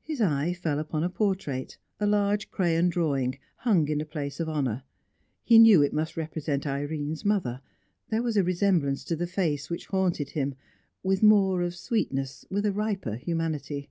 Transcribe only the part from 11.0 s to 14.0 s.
with more of sweetness, with a riper humanity.